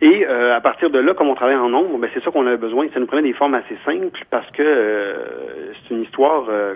Et 0.00 0.26
euh, 0.28 0.54
à 0.54 0.60
partir 0.60 0.90
de 0.90 0.98
là, 0.98 1.14
comme 1.14 1.28
on 1.28 1.34
travaille 1.34 1.56
en 1.56 1.68
nombre, 1.68 1.98
ben, 1.98 2.10
c'est 2.14 2.22
ça 2.22 2.30
qu'on 2.30 2.46
a 2.46 2.56
besoin. 2.56 2.86
Ça 2.92 3.00
nous 3.00 3.06
prenait 3.06 3.22
des 3.22 3.32
formes 3.32 3.54
assez 3.54 3.76
simples 3.84 4.20
parce 4.30 4.48
que 4.50 4.62
euh, 4.62 5.72
c'est 5.88 5.94
une 5.94 6.02
histoire 6.02 6.46
euh, 6.48 6.74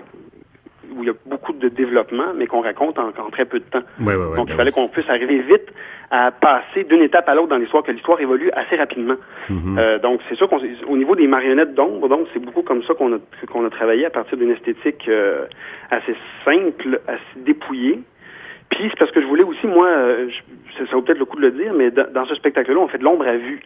où 0.99 1.03
il 1.03 1.07
y 1.07 1.09
a 1.09 1.15
beaucoup 1.25 1.53
de 1.53 1.69
développement, 1.69 2.33
mais 2.35 2.45
qu'on 2.47 2.61
raconte 2.61 2.99
en, 2.99 3.07
en 3.07 3.29
très 3.31 3.45
peu 3.45 3.59
de 3.59 3.63
temps. 3.63 3.81
Oui, 4.01 4.13
oui, 4.17 4.25
oui. 4.31 4.35
Donc, 4.37 4.49
il 4.49 4.55
fallait 4.55 4.71
qu'on 4.71 4.89
puisse 4.89 5.09
arriver 5.09 5.39
vite 5.39 5.71
à 6.11 6.31
passer 6.31 6.83
d'une 6.83 7.01
étape 7.01 7.29
à 7.29 7.35
l'autre 7.35 7.47
dans 7.49 7.57
l'histoire, 7.57 7.83
que 7.83 7.91
l'histoire 7.91 8.19
évolue 8.19 8.51
assez 8.51 8.75
rapidement. 8.75 9.15
Mhm. 9.49 9.77
Euh, 9.79 9.99
donc, 9.99 10.19
c'est 10.27 10.37
ça 10.37 10.47
qu'on 10.47 10.59
au 10.87 10.97
niveau 10.97 11.15
des 11.15 11.27
marionnettes 11.27 11.73
d'ombre, 11.75 12.09
donc 12.09 12.27
c'est 12.33 12.39
beaucoup 12.43 12.63
comme 12.63 12.83
ça 12.83 12.93
qu'on 12.93 13.13
a 13.13 13.17
qu'on 13.51 13.65
a 13.65 13.69
travaillé 13.69 14.05
à 14.05 14.09
partir 14.09 14.37
d'une 14.37 14.51
esthétique 14.51 15.07
euh, 15.07 15.45
assez 15.91 16.15
simple, 16.45 16.99
assez 17.07 17.21
dépouillée. 17.45 17.99
Puis 18.69 18.85
c'est 18.89 18.99
parce 18.99 19.11
que 19.11 19.21
je 19.21 19.25
voulais 19.25 19.43
aussi, 19.43 19.65
moi, 19.65 19.87
euh, 19.87 20.27
je- 20.29 20.77
ça, 20.77 20.89
ça 20.89 20.95
vaut 20.95 21.01
peut-être 21.01 21.17
le 21.19 21.25
coup 21.25 21.37
de 21.37 21.41
le 21.41 21.51
dire, 21.51 21.73
mais 21.73 21.89
dans, 21.91 22.11
dans 22.11 22.25
ce 22.25 22.35
spectacle-là, 22.35 22.79
on 22.79 22.87
fait 22.87 22.99
de 22.99 23.03
l'ombre 23.03 23.27
à 23.27 23.35
vue. 23.37 23.61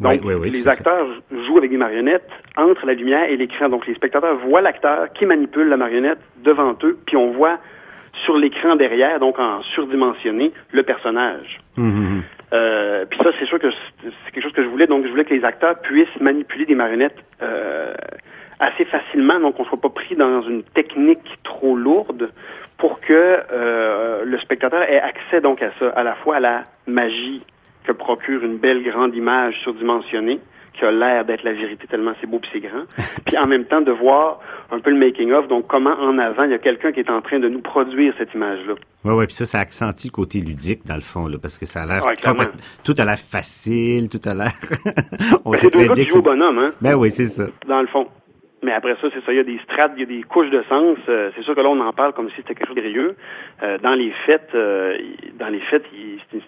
Donc, 0.00 0.12
Oui, 0.12 0.20
oui, 0.24 0.34
oui, 0.34 0.50
les 0.50 0.66
acteurs 0.68 1.06
jouent 1.30 1.58
avec 1.58 1.70
des 1.70 1.76
marionnettes 1.76 2.28
entre 2.56 2.84
la 2.86 2.94
lumière 2.94 3.28
et 3.28 3.36
l'écran. 3.36 3.68
Donc, 3.68 3.86
les 3.86 3.94
spectateurs 3.94 4.36
voient 4.38 4.60
l'acteur 4.60 5.12
qui 5.12 5.24
manipule 5.24 5.68
la 5.68 5.76
marionnette 5.76 6.18
devant 6.42 6.76
eux, 6.82 6.98
puis 7.06 7.16
on 7.16 7.30
voit 7.30 7.58
sur 8.24 8.36
l'écran 8.36 8.76
derrière, 8.76 9.20
donc 9.20 9.38
en 9.38 9.62
surdimensionné, 9.74 10.52
le 10.72 10.82
personnage. 10.82 11.60
Mhm. 11.76 12.22
Euh, 12.52 13.04
puis 13.08 13.18
ça, 13.22 13.30
c'est 13.38 13.46
sûr 13.46 13.58
que 13.58 13.70
c'est 13.70 14.10
c'est 14.24 14.32
quelque 14.32 14.44
chose 14.44 14.52
que 14.52 14.62
je 14.62 14.68
voulais. 14.68 14.86
Donc, 14.86 15.04
je 15.04 15.10
voulais 15.10 15.24
que 15.24 15.34
les 15.34 15.44
acteurs 15.44 15.78
puissent 15.80 16.20
manipuler 16.20 16.66
des 16.66 16.74
marionnettes 16.74 17.18
euh, 17.42 17.94
assez 18.60 18.84
facilement, 18.84 19.40
donc 19.40 19.58
on 19.58 19.64
soit 19.64 19.80
pas 19.80 19.88
pris 19.88 20.16
dans 20.16 20.42
une 20.42 20.62
technique 20.62 21.38
trop 21.42 21.76
lourde 21.76 22.30
pour 22.78 23.00
que 23.00 23.12
euh, 23.52 24.24
le 24.24 24.38
spectateur 24.38 24.82
ait 24.82 25.00
accès 25.00 25.40
donc 25.40 25.62
à 25.62 25.70
ça, 25.78 25.88
à 25.90 26.02
la 26.02 26.14
fois 26.14 26.36
à 26.36 26.40
la 26.40 26.64
magie 26.86 27.42
que 27.84 27.92
procure 27.92 28.42
une 28.44 28.58
belle 28.58 28.82
grande 28.82 29.14
image 29.14 29.54
surdimensionnée 29.62 30.40
qui 30.78 30.84
a 30.84 30.90
l'air 30.90 31.24
d'être 31.24 31.44
la 31.44 31.52
vérité 31.52 31.86
tellement 31.86 32.12
c'est 32.20 32.26
beau 32.26 32.40
puis 32.40 32.50
c'est 32.52 32.60
grand, 32.60 32.84
puis 33.24 33.38
en 33.38 33.46
même 33.46 33.64
temps 33.64 33.80
de 33.80 33.92
voir 33.92 34.40
un 34.72 34.80
peu 34.80 34.90
le 34.90 34.96
making 34.96 35.30
of, 35.32 35.46
donc 35.48 35.66
comment 35.68 35.94
en 36.00 36.18
avant 36.18 36.44
il 36.44 36.50
y 36.50 36.54
a 36.54 36.58
quelqu'un 36.58 36.92
qui 36.92 37.00
est 37.00 37.10
en 37.10 37.20
train 37.20 37.38
de 37.38 37.48
nous 37.48 37.60
produire 37.60 38.12
cette 38.18 38.34
image-là. 38.34 38.74
Oui, 39.04 39.12
oui, 39.14 39.26
puis 39.26 39.34
ça, 39.34 39.44
ça 39.44 39.60
accentue 39.60 40.06
le 40.06 40.12
côté 40.12 40.40
ludique, 40.40 40.84
dans 40.86 40.96
le 40.96 41.02
fond, 41.02 41.28
là, 41.28 41.36
parce 41.40 41.58
que 41.58 41.66
ça 41.66 41.82
a 41.82 41.86
l'air 41.86 42.06
Ouais, 42.06 42.14
Tout 42.82 42.94
a 42.98 43.04
l'air 43.04 43.18
facile, 43.18 44.08
tout 44.08 44.20
a 44.28 44.34
l'air... 44.34 44.52
On 45.44 45.50
Ben, 45.50 45.58
c'est 45.60 45.72
deux 45.72 45.86
gars 45.86 45.94
qui 45.94 46.08
jouent 46.08 46.18
au 46.18 46.22
bonhomme, 46.22 46.58
hein? 46.58 46.70
Ben 46.80 46.94
oui, 46.94 47.10
c'est 47.10 47.26
ça. 47.26 47.44
dans 47.68 47.82
le 47.82 47.86
fond. 47.86 48.06
Mais 48.64 48.72
après 48.72 48.94
ça, 48.94 49.08
c'est 49.12 49.22
ça, 49.24 49.32
il 49.32 49.36
y 49.36 49.40
a 49.40 49.44
des 49.44 49.58
strates, 49.64 49.92
il 49.96 50.00
y 50.00 50.02
a 50.02 50.06
des 50.06 50.22
couches 50.22 50.50
de 50.50 50.62
sens. 50.68 50.96
Euh, 51.08 51.30
c'est 51.36 51.42
sûr 51.42 51.54
que 51.54 51.60
là, 51.60 51.68
on 51.68 51.80
en 51.80 51.92
parle 51.92 52.14
comme 52.14 52.30
si 52.30 52.36
c'était 52.36 52.54
quelque 52.54 52.68
chose 52.68 52.76
de 52.76 52.80
sérieux. 52.80 53.16
Euh, 53.62 53.76
dans 53.78 53.94
les 53.94 54.10
fêtes, 54.24 54.50
euh, 54.54 54.96
dans 55.38 55.48
les 55.48 55.60
c'est 55.70 55.82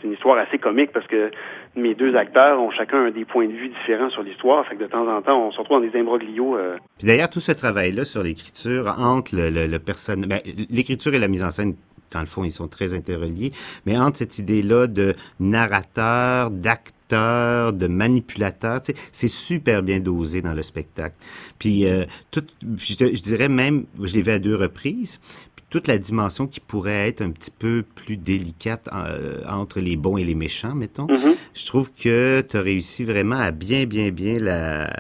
une, 0.03 0.13
histoire 0.13 0.39
assez 0.39 0.59
comique 0.59 0.93
parce 0.93 1.07
que 1.07 1.31
mes 1.75 1.95
deux 1.95 2.17
acteurs 2.17 2.61
ont 2.61 2.71
chacun 2.71 3.11
des 3.11 3.25
points 3.25 3.47
de 3.47 3.53
vue 3.53 3.69
différents 3.69 4.09
sur 4.11 4.23
l'histoire. 4.23 4.67
Fait 4.67 4.77
que 4.77 4.83
de 4.83 4.87
temps 4.87 5.07
en 5.07 5.21
temps, 5.21 5.47
on 5.47 5.53
se 5.53 5.59
retrouve 5.59 5.81
dans 5.81 5.87
des 5.87 5.99
imbroglios. 5.99 6.57
Puis 6.99 7.07
d'ailleurs, 7.07 7.29
tout 7.29 7.41
ce 7.41 7.53
travail-là 7.53 8.05
sur 8.05 8.23
l'écriture 8.23 8.95
entre 8.99 9.37
le, 9.37 9.51
le, 9.51 10.27
ben, 10.27 10.39
l'écriture 10.71 11.15
et 11.15 11.19
la 11.19 11.29
mise 11.29 11.45
en 11.45 11.51
scène 11.51 11.75
dans 12.13 12.21
le 12.21 12.27
fond, 12.27 12.45
ils 12.45 12.53
sont 12.53 12.69
très 12.69 12.95
interreliés, 12.95 13.51
mais 13.85 13.99
entre 13.99 14.19
cette 14.19 14.39
idée-là 14.39 14.87
de 14.87 15.15
narrateur, 15.41 16.51
d'acteur, 16.51 16.96
de 17.11 17.87
manipulateur, 17.87 18.83
tu 18.83 18.93
sais, 18.93 18.99
c'est 19.13 19.29
super 19.29 19.83
bien 19.83 20.01
dosé 20.01 20.43
dans 20.43 20.55
le 20.55 20.63
spectacle. 20.63 21.17
Puis, 21.59 21.87
euh, 21.87 22.05
tout, 22.31 22.45
je, 22.79 22.95
je 23.15 23.23
dirais 23.23 23.49
même, 23.49 23.85
je 24.03 24.15
l'ai 24.15 24.23
vu 24.23 24.31
à 24.33 24.39
deux 24.39 24.57
reprises, 24.57 25.21
toute 25.69 25.89
la 25.89 25.99
dimension 25.99 26.47
qui 26.47 26.61
pourrait 26.61 27.09
être 27.09 27.23
un 27.23 27.31
petit 27.31 27.51
peu 27.51 27.85
plus 27.95 28.17
délicate 28.17 28.89
euh, 28.95 29.43
entre 29.49 29.81
les 29.81 29.97
bons 29.97 30.17
et 30.17 30.25
les 30.25 30.37
méchants, 30.37 30.75
mettons. 30.77 31.07
Mhm. 31.09 31.35
Je 31.55 31.67
trouve 31.67 31.91
que 31.93 32.41
tu 32.49 32.57
as 32.57 32.61
réussi 32.61 33.05
vraiment 33.05 33.37
à 33.37 33.51
bien, 33.51 33.85
bien, 33.85 34.11
bien 34.11 34.39
la... 34.39 34.91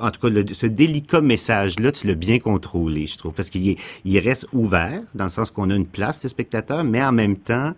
En 0.00 0.10
tout 0.10 0.20
cas, 0.20 0.28
le- 0.30 0.44
ce 0.52 0.66
délicat 0.66 1.20
message-là, 1.20 1.92
tu 1.92 2.06
l'as 2.06 2.14
bien 2.14 2.38
contrôlé, 2.38 3.06
je 3.06 3.18
trouve, 3.18 3.32
parce 3.34 3.50
qu'il 3.50 3.76
il 4.04 4.18
reste 4.20 4.46
ouvert, 4.52 5.02
dans 5.14 5.24
le 5.24 5.30
sens 5.30 5.50
qu'on 5.50 5.68
a 5.70 5.74
une 5.74 5.86
place 5.86 6.22
de 6.22 6.28
spectateur, 6.28 6.84
mais 6.84 7.02
en 7.02 7.12
même 7.12 7.36
temps, 7.36 7.74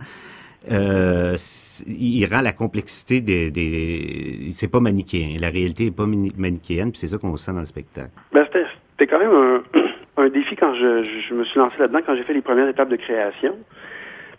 euh, 0.71 1.37
il 1.87 2.27
rend 2.27 2.43
la 2.43 2.53
complexité 2.53 3.21
des... 3.21 3.51
des 3.51 4.51
c'est 4.53 4.71
pas 4.71 4.81
manichéen. 4.81 5.37
La 5.41 5.49
réalité 5.49 5.87
est 5.87 5.97
pas 5.97 6.07
mani- 6.07 6.33
manichéenne, 6.37 6.91
puis 6.91 6.99
c'est 6.99 7.07
ça 7.07 7.19
qu'on 7.19 7.37
sent 7.37 7.53
dans 7.53 7.61
le 7.61 7.65
spectacle. 7.65 8.11
Ben, 8.33 8.47
c'était, 8.53 9.07
quand 9.07 9.19
même 9.19 9.31
un, 9.33 9.63
un 10.23 10.29
défi 10.29 10.57
quand 10.57 10.75
je, 10.75 11.35
me 11.35 11.45
suis 11.45 11.59
lancé 11.59 11.77
là-dedans, 11.79 12.01
quand 12.05 12.15
j'ai 12.15 12.25
fait 12.25 12.35
les 12.35 12.43
premières 12.43 12.69
étapes 12.69 12.91
de 12.91 12.97
création. 12.97 13.57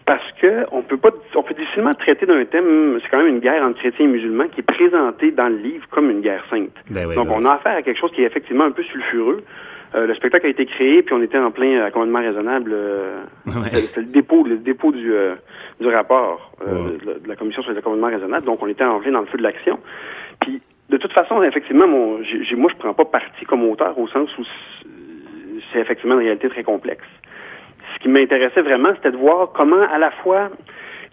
Parce 0.06 0.32
que 0.42 0.66
on 0.72 0.82
peut 0.82 0.98
pas, 0.98 1.12
on 1.36 1.44
peut 1.44 1.54
difficilement 1.54 1.94
traiter 1.94 2.26
d'un 2.26 2.44
thème, 2.46 3.00
c'est 3.02 3.10
quand 3.10 3.20
même 3.20 3.36
une 3.36 3.40
guerre 3.40 3.64
entre 3.64 3.78
chrétiens 3.80 4.06
et 4.06 4.10
musulmans 4.10 4.48
qui 4.48 4.60
est 4.60 4.64
présentée 4.64 5.32
dans 5.32 5.48
le 5.48 5.58
livre 5.58 5.88
comme 5.90 6.10
une 6.10 6.22
guerre 6.22 6.44
sainte. 6.50 6.74
Ben 6.90 7.08
Donc 7.14 7.28
ben 7.28 7.36
on 7.38 7.46
a 7.46 7.54
affaire 7.54 7.78
à 7.78 7.82
quelque 7.84 8.00
chose 8.00 8.12
qui 8.12 8.24
est 8.24 8.26
effectivement 8.26 8.66
un 8.66 8.72
peu 8.72 8.84
sulfureux. 8.84 9.44
Euh, 9.94 10.08
le 10.08 10.16
spectacle 10.16 10.46
a 10.46 10.50
été 10.50 10.66
créé, 10.66 11.02
puis 11.04 11.14
on 11.14 11.22
était 11.22 11.38
en 11.38 11.52
plein 11.52 11.68
euh, 11.82 11.90
commandement 11.90 12.20
raisonnable. 12.20 12.72
euh, 12.74 13.24
Ouais. 13.46 13.70
c'était- 13.72 14.00
le 14.02 14.06
dépôt, 14.08 14.44
le 14.46 14.58
dépôt 14.58 14.92
du, 14.92 15.12
euh, 15.14 15.36
du 15.82 15.88
rapport 15.88 16.52
euh, 16.66 16.72
Ouais. 16.92 16.98
de, 16.98 17.06
la- 17.08 17.20
de 17.20 17.28
la 17.28 17.36
commission 17.36 17.62
sur 17.62 17.74
le 17.74 17.82
commandement 17.82 18.08
raisonnable. 18.08 18.46
Donc 18.46 18.62
on 18.64 18.68
était 18.68 18.86
en 18.86 19.00
plein 19.00 19.12
dans 19.12 19.20
le 19.20 19.26
feu 19.26 19.38
de 19.38 19.44
l'action. 19.44 19.80
Puis 20.40 20.62
de 20.90 20.98
toute 20.98 21.12
façon, 21.12 21.44
effectivement, 21.44 21.88
mon, 21.88 22.20
moi 22.58 22.72
je 22.72 22.78
prends 22.78 22.94
pas 22.94 23.06
parti 23.06 23.46
comme 23.46 23.64
auteur 23.70 23.98
au 24.00 24.08
sens 24.08 24.30
où 24.38 24.44
c'est- 24.46 24.88
c'est 25.74 25.80
effectivement 25.80 26.16
une 26.16 26.22
réalité 26.22 26.48
très 26.50 26.64
complexe. 26.64 27.04
Ce 27.96 28.00
qui 28.00 28.08
m'intéressait 28.10 28.62
vraiment, 28.62 28.90
c'était 28.96 29.12
de 29.12 29.18
voir 29.18 29.52
comment 29.54 29.82
à 29.94 29.98
la 29.98 30.12
fois 30.12 30.50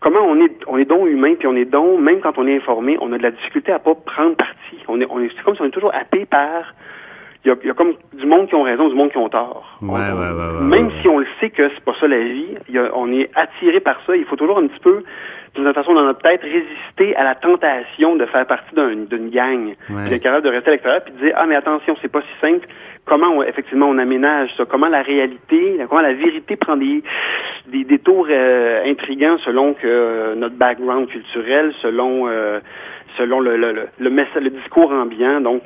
comment 0.00 0.20
on 0.20 0.36
est 0.40 0.52
on 0.68 0.78
est 0.78 0.84
donc 0.84 1.08
humain 1.08 1.34
puis 1.36 1.48
on 1.48 1.56
est 1.56 1.64
donc 1.64 1.98
même 2.00 2.20
quand 2.20 2.38
on 2.38 2.46
est 2.46 2.56
informé, 2.56 2.96
on 3.00 3.12
a 3.12 3.18
de 3.18 3.22
la 3.24 3.32
difficulté 3.32 3.72
à 3.72 3.80
pas 3.80 3.96
prendre 3.96 4.36
parti. 4.36 4.76
On 4.86 5.00
est 5.00 5.06
on 5.10 5.20
est 5.20 5.28
c'est 5.36 5.42
comme 5.42 5.56
si 5.56 5.62
on 5.62 5.66
est 5.66 5.70
toujours 5.70 5.92
happé 5.94 6.24
par 6.26 6.74
il 7.44 7.52
y 7.62 7.66
y 7.66 7.70
a 7.70 7.74
comme 7.74 7.94
du 8.14 8.26
monde 8.26 8.48
qui 8.48 8.54
ont 8.54 8.62
raison, 8.62 8.88
du 8.88 8.94
monde 8.94 9.10
qui 9.10 9.18
ont 9.18 9.28
tort. 9.28 9.78
Ouais, 9.80 9.88
On- 9.90 9.94
ouais, 9.94 10.32
ouais, 10.32 10.58
ouais, 10.60 10.64
même 10.64 10.90
si 11.00 11.08
on 11.08 11.18
le 11.18 11.26
sait 11.40 11.50
que 11.50 11.68
c'est 11.70 11.84
pas 11.84 11.94
ça 12.00 12.08
la 12.08 12.18
vie, 12.18 12.56
y 12.68 12.78
a- 12.78 12.90
on 12.94 13.10
est 13.12 13.30
attiré 13.34 13.80
par 13.80 13.96
ça. 14.06 14.16
Il 14.16 14.24
faut 14.24 14.36
toujours 14.36 14.58
un 14.58 14.66
petit 14.66 14.80
peu, 14.80 15.02
d'une 15.54 15.64
certaine 15.64 15.82
façon, 15.82 15.94
dans 15.94 16.02
notre 16.04 16.20
tête, 16.20 16.42
résister 16.42 17.16
à 17.16 17.24
la 17.24 17.34
tentation 17.36 18.16
de 18.16 18.26
faire 18.26 18.44
partie 18.46 18.74
d'un- 18.74 19.04
d'une 19.08 19.30
gang. 19.30 19.68
Ouais. 19.68 19.74
Puis 20.02 20.10
d'être 20.10 20.22
capable 20.22 20.44
de 20.44 20.50
rester 20.50 20.68
à 20.68 20.72
l'extérieur 20.72 21.02
puis 21.04 21.12
de 21.14 21.18
dire 21.18 21.32
ah 21.36 21.46
mais 21.46 21.54
attention, 21.54 21.96
c'est 22.02 22.10
pas 22.12 22.22
si 22.22 22.40
simple. 22.40 22.66
Comment 23.06 23.28
on- 23.28 23.42
effectivement 23.42 23.86
on 23.88 23.98
aménage 23.98 24.50
ça? 24.56 24.64
Comment 24.66 24.88
la 24.88 25.02
réalité, 25.02 25.78
comment 25.88 26.02
la 26.02 26.12
vérité 26.14 26.56
prend 26.56 26.76
des 26.76 27.02
des 27.68 27.84
détours 27.84 28.26
euh, 28.30 28.84
intrigants 28.90 29.38
selon 29.44 29.74
que 29.74 29.86
euh, 29.86 30.34
notre 30.34 30.56
background 30.56 31.06
culturel, 31.08 31.72
selon 31.82 32.26
euh, 32.28 32.60
selon 33.16 33.40
le 33.40 33.56
le, 33.56 33.72
le, 33.72 33.88
le 33.98 34.50
discours 34.50 34.90
ambiant. 34.92 35.40
Donc 35.40 35.62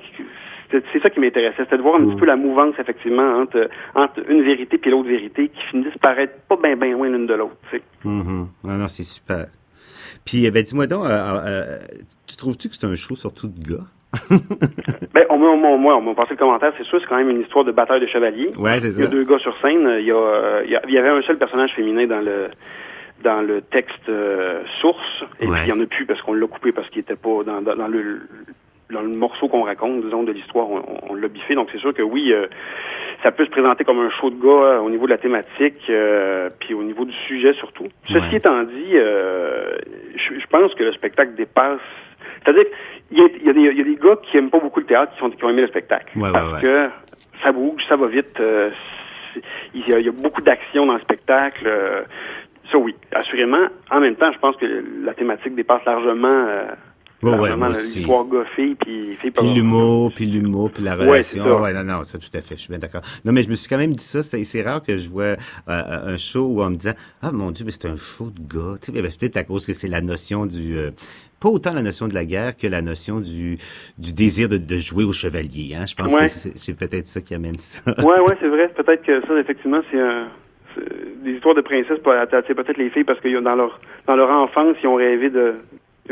c'est 0.92 1.02
ça 1.02 1.10
qui 1.10 1.20
m'intéressait, 1.20 1.62
c'était 1.64 1.76
de 1.76 1.82
voir 1.82 1.96
un 2.00 2.04
petit 2.06 2.16
peu 2.16 2.26
la 2.26 2.36
mouvance 2.36 2.74
effectivement 2.78 3.38
entre 3.40 3.68
entre 3.94 4.20
une 4.30 4.42
vérité 4.42 4.78
puis 4.78 4.90
l'autre 4.90 5.08
vérité 5.08 5.48
qui 5.48 5.60
finissent 5.70 5.98
par 6.00 6.18
être 6.18 6.40
pas 6.48 6.56
bien 6.56 6.76
bien 6.76 6.92
loin 6.92 7.08
l'une 7.08 7.26
de 7.26 7.34
l'autre. 7.34 7.56
Mhm. 8.04 8.48
Non, 8.64 8.72
non, 8.74 8.88
c'est 8.88 9.02
super. 9.04 9.46
Puis, 10.24 10.46
eh 10.46 10.50
ben, 10.50 10.62
dis-moi 10.62 10.86
donc, 10.86 11.04
euh, 11.04 11.08
euh, 11.10 11.78
tu 12.28 12.36
trouves-tu 12.36 12.68
que 12.68 12.74
c'est 12.74 12.86
un 12.86 12.94
show 12.94 13.14
surtout 13.16 13.48
de 13.48 13.58
gars? 13.58 13.84
Ben, 15.14 15.24
on 15.30 15.38
m'a, 15.38 15.46
on 15.46 15.56
m'a- 15.56 15.76
moi, 15.76 15.96
on 15.96 16.02
m'a 16.02 16.14
passé 16.14 16.30
le 16.32 16.36
commentaire, 16.36 16.72
c'est 16.78 16.84
sûr, 16.84 17.00
c'est 17.00 17.06
quand 17.06 17.16
même 17.16 17.30
une 17.30 17.40
histoire 17.42 17.64
de 17.64 17.72
bataille 17.72 18.00
de 18.00 18.06
chevaliers. 18.06 18.50
Ouais, 18.58 18.78
c'est 18.78 18.90
Il 18.94 19.00
y 19.00 19.04
a 19.04 19.06
deux 19.06 19.24
gars 19.24 19.38
sur 19.38 19.56
scène. 19.60 19.86
Il 20.00 20.06
y, 20.06 20.10
a, 20.12 20.16
euh, 20.16 20.62
il 20.64 20.70
y 20.70 20.76
a- 20.76 20.82
il 20.86 20.94
y 20.94 20.98
avait 20.98 21.08
un 21.10 21.22
seul 21.22 21.38
personnage 21.38 21.72
féminin 21.74 22.06
dans 22.06 22.22
le 22.22 22.48
dans 23.24 23.40
le 23.40 23.60
texte 23.62 24.10
source, 24.80 25.22
et 25.38 25.46
Ouais. 25.46 25.52
puis 25.58 25.66
il 25.66 25.68
y 25.68 25.72
en 25.72 25.80
a 25.80 25.86
plus 25.86 26.06
parce 26.06 26.20
qu'on 26.22 26.32
l'a 26.34 26.46
coupé 26.48 26.72
parce 26.72 26.88
qu'il 26.90 26.98
était 27.02 27.14
pas 27.14 27.44
dans, 27.46 27.62
dans, 27.62 27.76
dans 27.76 27.86
le 27.86 28.22
dans 28.92 29.02
le 29.02 29.08
morceau 29.08 29.48
qu'on 29.48 29.62
raconte, 29.62 30.02
disons, 30.04 30.22
de 30.22 30.32
l'histoire, 30.32 30.68
on, 30.70 30.82
on 31.10 31.14
l'a 31.14 31.28
biffé. 31.28 31.54
Donc 31.54 31.68
c'est 31.72 31.78
sûr 31.78 31.92
que 31.94 32.02
oui, 32.02 32.32
euh, 32.32 32.46
ça 33.22 33.32
peut 33.32 33.44
se 33.44 33.50
présenter 33.50 33.84
comme 33.84 34.00
un 34.00 34.10
show 34.10 34.30
de 34.30 34.40
gars 34.40 34.48
euh, 34.48 34.78
au 34.80 34.90
niveau 34.90 35.06
de 35.06 35.10
la 35.12 35.18
thématique, 35.18 35.82
euh, 35.90 36.50
puis 36.60 36.74
au 36.74 36.82
niveau 36.82 37.04
du 37.04 37.12
sujet 37.26 37.52
surtout. 37.54 37.86
Ceci 38.08 38.36
étant 38.36 38.62
dit, 38.62 38.90
euh, 38.94 39.76
je, 40.16 40.38
je 40.40 40.46
pense 40.46 40.74
que 40.74 40.84
le 40.84 40.92
spectacle 40.92 41.34
dépasse. 41.34 41.80
C'est-à-dire 42.44 42.64
qu'il 43.08 43.18
y 43.18 43.22
a, 43.22 43.26
il 43.40 43.46
y, 43.46 43.50
a 43.50 43.52
des- 43.52 43.60
il 43.60 43.78
y 43.78 43.80
a 43.80 43.84
des 43.84 43.96
gars 43.96 44.16
qui 44.22 44.36
aiment 44.36 44.50
pas 44.50 44.58
beaucoup 44.60 44.80
le 44.80 44.86
théâtre 44.86 45.12
qui, 45.12 45.18
sont, 45.20 45.30
qui 45.30 45.44
ont 45.44 45.50
aimé 45.50 45.62
le 45.62 45.68
spectacle. 45.68 46.16
Ouais, 46.18 46.30
parce 46.32 46.54
ouais. 46.54 46.60
que 46.60 46.88
ça 47.42 47.52
bouge, 47.52 47.82
ça 47.88 47.96
va 47.96 48.06
vite. 48.08 48.38
euh, 48.40 48.70
il, 49.74 49.88
y 49.88 49.94
a, 49.94 49.98
il 50.00 50.06
y 50.06 50.08
a 50.08 50.12
beaucoup 50.12 50.42
d'action 50.42 50.86
dans 50.86 50.94
le 50.94 51.00
spectacle. 51.00 51.64
euh, 51.66 52.02
ça, 52.70 52.78
oui, 52.78 52.94
assurément. 53.12 53.66
En 53.90 54.00
même 54.00 54.16
temps, 54.16 54.32
je 54.32 54.38
pense 54.38 54.56
que 54.56 54.66
la 55.04 55.14
thématique 55.14 55.54
dépasse 55.54 55.84
largement, 55.84 56.46
euh, 57.24 57.38
Ouais, 57.38 57.50
ouais, 57.52 57.68
aussi. 57.70 57.98
l'histoire 58.00 58.24
puis 58.80 59.16
Puis 59.30 59.54
l'humour, 59.54 60.12
puis 60.14 60.26
l'humour, 60.26 60.70
puis 60.72 60.82
la 60.82 60.96
Ouais, 60.96 61.04
relation. 61.06 61.44
ça. 61.44 61.60
Ouais, 61.60 61.72
non, 61.72 61.84
non, 61.84 62.02
ça, 62.04 62.18
tout 62.18 62.26
à 62.34 62.40
fait, 62.40 62.54
je 62.56 62.60
suis 62.60 62.68
bien 62.70 62.78
d'accord. 62.78 63.02
Non, 63.24 63.32
mais 63.32 63.42
je 63.42 63.48
me 63.50 63.54
suis 63.54 63.68
quand 63.68 63.78
même 63.78 63.92
dit 63.92 64.04
ça, 64.04 64.22
c'est 64.22 64.62
rare 64.62 64.82
que 64.82 64.96
je 64.98 65.08
vois 65.08 65.24
euh, 65.24 65.36
un 65.66 66.16
show 66.16 66.46
où 66.46 66.62
on 66.62 66.70
me 66.70 66.76
disant 66.76 66.94
«Ah, 67.22 67.30
mon 67.32 67.50
Dieu, 67.50 67.64
mais 67.64 67.70
c'est 67.72 67.86
un 67.86 67.96
show 67.96 68.30
de 68.30 68.40
gars.» 68.40 68.76
Tu 68.82 68.86
sais, 68.86 68.92
ben, 68.92 69.02
peut-être 69.02 69.36
à 69.36 69.44
cause 69.44 69.66
que 69.66 69.72
c'est 69.72 69.88
la 69.88 70.00
notion 70.00 70.46
du... 70.46 70.76
euh, 70.76 70.90
pas 71.40 71.48
autant 71.48 71.72
la 71.74 71.82
notion 71.82 72.06
de 72.06 72.14
la 72.14 72.24
guerre 72.24 72.56
que 72.56 72.68
la 72.68 72.82
notion 72.82 73.18
du, 73.20 73.58
du 73.98 74.12
désir 74.12 74.48
de, 74.48 74.58
de 74.58 74.78
jouer 74.78 75.02
au 75.04 75.12
chevalier. 75.12 75.74
Hein? 75.76 75.86
Je 75.86 75.94
pense 75.96 76.12
Ouais. 76.14 76.26
que 76.26 76.50
c'est 76.56 76.74
peut-être 76.76 77.08
ça 77.08 77.20
qui 77.20 77.34
amène 77.34 77.58
ça. 77.58 77.80
Ouais, 77.98 78.20
ouais, 78.20 78.36
c'est 78.40 78.46
vrai. 78.48 78.68
Peut-être 78.76 79.02
que 79.04 79.20
ça, 79.26 79.38
effectivement, 79.38 79.80
c'est 79.90 80.00
un. 80.00 80.28
Des 81.22 81.32
histoires 81.32 81.54
de 81.54 81.60
princesses 81.60 81.98
pour 82.02 82.14
peut-être 82.54 82.78
les 82.78 82.88
filles 82.88 83.04
parce 83.04 83.20
que 83.20 83.28
dans 83.42 83.54
leur 83.54 83.78
dans 84.06 84.16
leur 84.16 84.30
enfance, 84.30 84.74
ils 84.82 84.86
ont 84.86 84.94
rêvé 84.94 85.28
de 85.28 85.52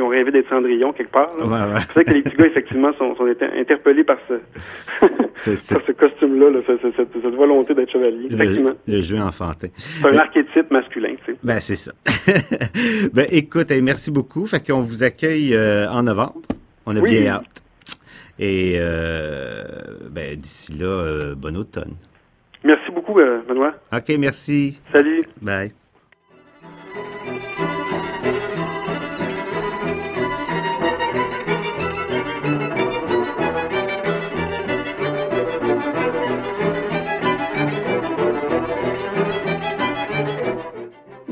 ils 0.01 0.03
ont 0.03 0.09
rêvé 0.09 0.31
d'être 0.33 0.49
Cendrillon 0.49 0.93
quelque 0.93 1.13
part. 1.13 1.31
là. 1.39 1.45
Ouais, 1.47 1.75
ouais. 1.75 1.81
C'est 1.89 1.93
vrai 1.95 2.05
que 2.05 2.11
les 2.13 2.23
petits 2.23 2.37
gars, 2.37 2.47
effectivement, 2.47 2.93
sont, 2.99 3.15
sont 3.17 3.27
été 3.27 3.45
interpellés 3.45 4.05
par 4.05 4.19
ce 4.29 4.35
par 5.75 5.81
ce 5.87 5.93
costume-là, 5.93 6.51
là, 6.51 6.61
cette, 6.67 6.81
cette- 6.97 7.13
cette 7.23 7.35
volonté 7.35 7.75
d'être 7.75 7.91
chevalier. 7.93 8.27
Effectivement. 8.31 8.73
le, 8.87 8.97
le 8.97 9.03
jeu 9.03 9.19
enfantin. 9.19 9.69
C'est 9.77 10.07
un 10.09 10.17
archétype 10.19 10.71
masculin, 10.71 11.15
tu 11.25 11.33
sais. 11.33 11.39
Ben, 11.43 11.61
c'est 11.61 11.77
ça. 11.77 11.93
ben, 13.13 13.27
écoute, 13.31 13.71
hey, 13.71 13.83
merci 13.83 14.11
beaucoup. 14.11 14.47
Fait 14.47 14.65
qu'on 14.67 14.81
vous 14.81 15.03
accueille 15.03 15.55
euh, 15.55 15.89
en 15.91 16.03
novembre. 16.03 16.41
On 16.87 16.97
a 16.97 17.01
Oui. 17.01 17.11
bien 17.11 17.33
hâte. 17.35 17.45
Et 18.39 18.77
euh, 18.79 19.65
ben, 20.11 20.37
d'ici 20.37 20.73
là, 20.73 20.87
euh, 20.87 21.35
bon 21.35 21.57
automne. 21.57 21.93
Merci 22.65 22.91
beaucoup, 22.93 23.19
euh, 23.19 23.41
Benoît. 23.49 23.75
OK, 23.93 24.09
merci. 24.19 24.79
Salut. 24.93 25.23
Bye. 25.41 25.73